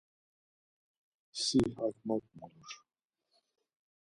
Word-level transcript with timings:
Si 1.43 1.59
hak 1.77 1.95
mot 2.07 2.25
mulur! 2.37 2.71